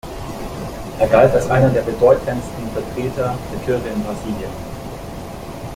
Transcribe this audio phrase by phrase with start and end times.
[0.97, 4.49] Er galt als einer der bedeutendsten Vertreter der Kirche in Brasilien.